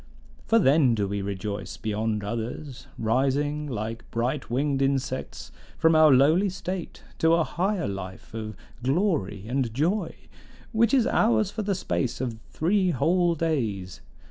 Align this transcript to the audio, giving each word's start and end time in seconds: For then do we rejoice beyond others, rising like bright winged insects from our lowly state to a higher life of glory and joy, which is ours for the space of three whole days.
For 0.47 0.57
then 0.57 0.95
do 0.95 1.07
we 1.07 1.21
rejoice 1.21 1.77
beyond 1.77 2.23
others, 2.23 2.87
rising 2.97 3.67
like 3.67 4.09
bright 4.09 4.49
winged 4.49 4.81
insects 4.81 5.51
from 5.77 5.95
our 5.95 6.09
lowly 6.11 6.49
state 6.49 7.03
to 7.19 7.35
a 7.35 7.43
higher 7.43 7.87
life 7.87 8.33
of 8.33 8.55
glory 8.81 9.45
and 9.47 9.71
joy, 9.75 10.15
which 10.71 10.95
is 10.95 11.05
ours 11.05 11.51
for 11.51 11.61
the 11.61 11.75
space 11.75 12.19
of 12.19 12.39
three 12.49 12.89
whole 12.89 13.35
days. 13.35 14.01